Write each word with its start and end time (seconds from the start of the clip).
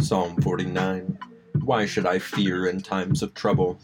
Psalm 0.00 0.40
49 0.40 1.18
Why 1.62 1.84
should 1.84 2.06
I 2.06 2.18
fear 2.18 2.66
in 2.66 2.80
times 2.80 3.22
of 3.22 3.34
trouble? 3.34 3.78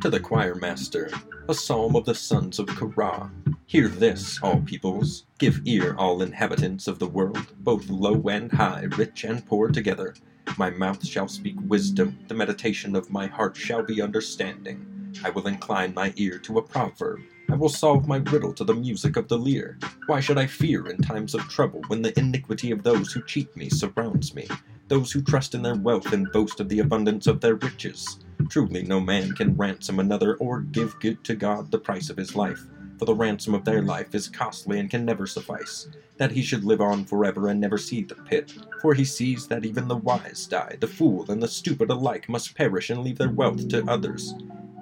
To 0.00 0.08
the 0.08 0.18
choir 0.18 0.54
master, 0.54 1.10
a 1.46 1.52
psalm 1.52 1.94
of 1.94 2.06
the 2.06 2.14
sons 2.14 2.58
of 2.58 2.68
Korah. 2.68 3.30
Hear 3.66 3.88
this, 3.88 4.40
all 4.42 4.62
peoples. 4.62 5.26
Give 5.38 5.60
ear, 5.66 5.94
all 5.98 6.22
inhabitants 6.22 6.88
of 6.88 6.98
the 6.98 7.06
world, 7.06 7.52
both 7.58 7.90
low 7.90 8.20
and 8.30 8.50
high, 8.50 8.84
rich 8.96 9.24
and 9.24 9.44
poor 9.44 9.68
together. 9.68 10.14
My 10.56 10.70
mouth 10.70 11.06
shall 11.06 11.28
speak 11.28 11.56
wisdom, 11.60 12.18
the 12.28 12.34
meditation 12.34 12.96
of 12.96 13.10
my 13.10 13.26
heart 13.26 13.54
shall 13.54 13.82
be 13.82 14.00
understanding. 14.00 15.12
I 15.22 15.30
will 15.30 15.48
incline 15.48 15.92
my 15.92 16.14
ear 16.16 16.38
to 16.38 16.58
a 16.58 16.62
proverb. 16.62 17.20
I 17.50 17.56
will 17.56 17.68
solve 17.68 18.08
my 18.08 18.18
riddle 18.18 18.54
to 18.54 18.64
the 18.64 18.74
music 18.74 19.16
of 19.16 19.28
the 19.28 19.38
lyre. 19.38 19.78
Why 20.06 20.20
should 20.20 20.38
I 20.38 20.46
fear 20.46 20.88
in 20.88 21.02
times 21.02 21.34
of 21.34 21.42
trouble 21.48 21.82
when 21.88 22.00
the 22.00 22.18
iniquity 22.18 22.70
of 22.70 22.82
those 22.82 23.12
who 23.12 23.22
cheat 23.22 23.54
me 23.54 23.68
surrounds 23.68 24.34
me? 24.34 24.48
Those 24.88 25.12
who 25.12 25.20
trust 25.20 25.54
in 25.54 25.60
their 25.60 25.74
wealth 25.74 26.12
and 26.12 26.32
boast 26.32 26.60
of 26.60 26.68
the 26.70 26.80
abundance 26.80 27.26
of 27.26 27.40
their 27.40 27.56
riches. 27.56 28.18
Truly, 28.48 28.82
no 28.82 29.00
man 29.00 29.32
can 29.32 29.54
ransom 29.54 30.00
another 30.00 30.36
or 30.36 30.60
give 30.60 30.98
good 30.98 31.22
to 31.24 31.36
God 31.36 31.70
the 31.70 31.78
price 31.78 32.08
of 32.08 32.16
his 32.16 32.34
life, 32.34 32.62
for 32.98 33.04
the 33.04 33.14
ransom 33.14 33.52
of 33.52 33.66
their 33.66 33.82
life 33.82 34.14
is 34.14 34.28
costly 34.28 34.80
and 34.80 34.90
can 34.90 35.04
never 35.04 35.26
suffice. 35.26 35.88
That 36.16 36.32
he 36.32 36.40
should 36.40 36.64
live 36.64 36.80
on 36.80 37.04
forever 37.04 37.48
and 37.48 37.60
never 37.60 37.76
see 37.76 38.02
the 38.02 38.14
pit, 38.14 38.54
for 38.80 38.94
he 38.94 39.04
sees 39.04 39.46
that 39.48 39.66
even 39.66 39.88
the 39.88 39.96
wise 39.96 40.46
die, 40.46 40.78
the 40.80 40.86
fool 40.86 41.30
and 41.30 41.42
the 41.42 41.48
stupid 41.48 41.90
alike 41.90 42.26
must 42.28 42.54
perish 42.54 42.88
and 42.88 43.02
leave 43.02 43.18
their 43.18 43.30
wealth 43.30 43.68
to 43.68 43.84
others. 43.86 44.34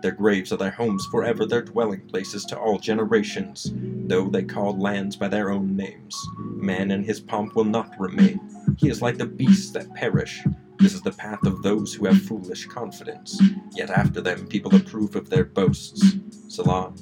Their 0.03 0.13
graves 0.13 0.53
are 0.53 0.57
their 0.57 0.71
homes 0.71 1.05
forever, 1.07 1.47
their 1.47 1.63
dwelling 1.63 2.03
places 2.03 2.45
to 2.47 2.59
all 2.59 2.79
generations, 2.79 3.73
though 4.07 4.29
they 4.29 4.45
call 4.45 4.79
lands 4.79 5.17
by 5.17 5.27
their 5.27 5.51
own 5.51 5.77
names. 5.77 6.15
Man 6.39 6.93
and 6.93 7.05
his 7.05 7.19
pomp 7.19 7.57
will 7.57 7.65
not 7.65 7.99
remain. 7.99 8.41
He 8.77 8.89
is 8.89 9.03
like 9.03 9.19
the 9.19 9.27
beasts 9.27 9.73
that 9.73 9.95
perish. 9.95 10.45
This 10.79 10.95
is 10.95 11.03
the 11.03 11.13
path 11.13 11.45
of 11.47 11.63
those 11.63 11.95
who 11.95 12.07
have 12.07 12.23
foolish 12.23 12.67
confidence. 12.67 13.41
Yet 13.75 13.91
after 13.91 14.21
them 14.21 14.47
people 14.47 14.75
approve 14.75 15.17
of 15.17 15.31
their 15.31 15.45
boasts. 15.45 16.17
Selah. 16.49 16.93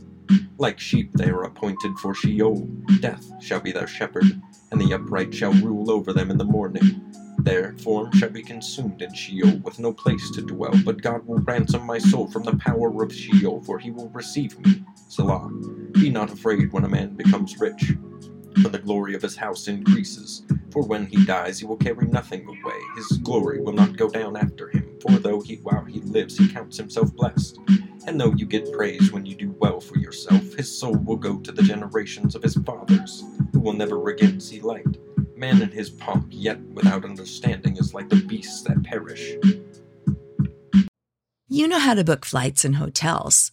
Like 0.58 0.78
sheep 0.78 1.10
they 1.14 1.30
are 1.30 1.44
appointed 1.44 1.98
for 1.98 2.14
Sheol. 2.14 2.68
Death 3.00 3.24
shall 3.42 3.60
be 3.60 3.72
their 3.72 3.88
shepherd, 3.88 4.40
and 4.70 4.80
the 4.80 4.94
upright 4.94 5.34
shall 5.34 5.52
rule 5.54 5.90
over 5.90 6.12
them 6.12 6.30
in 6.30 6.38
the 6.38 6.44
morning. 6.44 7.02
Their 7.40 7.74
form 7.78 8.12
shall 8.12 8.30
be 8.30 8.42
consumed 8.42 9.02
in 9.02 9.12
Sheol, 9.12 9.58
with 9.64 9.80
no 9.80 9.92
place 9.92 10.30
to 10.32 10.42
dwell. 10.42 10.74
But 10.84 11.02
God 11.02 11.26
will 11.26 11.40
ransom 11.40 11.84
my 11.84 11.98
soul 11.98 12.28
from 12.30 12.44
the 12.44 12.56
power 12.56 13.02
of 13.02 13.12
Sheol, 13.12 13.62
for 13.64 13.78
he 13.78 13.90
will 13.90 14.08
receive 14.10 14.58
me. 14.60 14.84
Selah. 15.08 15.50
Be 15.92 16.10
not 16.10 16.32
afraid 16.32 16.72
when 16.72 16.84
a 16.84 16.88
man 16.88 17.16
becomes 17.16 17.58
rich, 17.60 17.94
when 18.62 18.72
the 18.72 18.78
glory 18.78 19.14
of 19.14 19.22
his 19.22 19.36
house 19.36 19.68
increases. 19.68 20.44
For 20.74 20.82
when 20.82 21.06
he 21.06 21.24
dies, 21.24 21.60
he 21.60 21.66
will 21.66 21.76
carry 21.76 22.08
nothing 22.08 22.44
away. 22.48 22.80
His 22.96 23.06
glory 23.18 23.60
will 23.60 23.74
not 23.74 23.96
go 23.96 24.10
down 24.10 24.36
after 24.36 24.68
him. 24.68 24.98
For 25.00 25.12
though 25.12 25.40
he, 25.40 25.54
while 25.62 25.84
he 25.84 26.00
lives, 26.00 26.36
he 26.36 26.48
counts 26.48 26.76
himself 26.76 27.14
blessed. 27.14 27.60
And 28.08 28.20
though 28.20 28.32
you 28.32 28.44
get 28.44 28.72
praise 28.72 29.12
when 29.12 29.24
you 29.24 29.36
do 29.36 29.54
well 29.60 29.78
for 29.78 29.98
yourself, 29.98 30.42
his 30.54 30.76
soul 30.76 30.96
will 30.96 31.14
go 31.14 31.38
to 31.38 31.52
the 31.52 31.62
generations 31.62 32.34
of 32.34 32.42
his 32.42 32.56
fathers, 32.56 33.22
who 33.52 33.60
will 33.60 33.72
never 33.72 34.10
again 34.10 34.40
see 34.40 34.60
light. 34.60 34.98
Man 35.36 35.62
in 35.62 35.70
his 35.70 35.90
pomp, 35.90 36.26
yet 36.30 36.58
without 36.62 37.04
understanding, 37.04 37.76
is 37.76 37.94
like 37.94 38.08
the 38.08 38.16
beasts 38.16 38.62
that 38.62 38.82
perish. 38.82 39.36
You 41.46 41.68
know 41.68 41.78
how 41.78 41.94
to 41.94 42.02
book 42.02 42.24
flights 42.24 42.64
and 42.64 42.74
hotels. 42.74 43.52